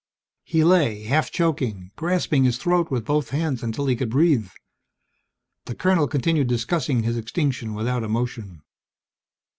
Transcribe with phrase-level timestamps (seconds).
[0.43, 4.49] He lay, half choking, grasping his throat with both hands until he could breathe.
[5.65, 8.63] The colonel continued discussing his extinction without emotion.